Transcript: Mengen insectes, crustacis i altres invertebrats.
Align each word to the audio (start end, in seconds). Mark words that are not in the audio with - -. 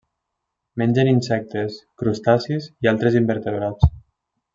Mengen 0.81 1.09
insectes, 1.11 1.77
crustacis 2.03 2.71
i 2.87 2.91
altres 2.93 3.19
invertebrats. 3.21 3.93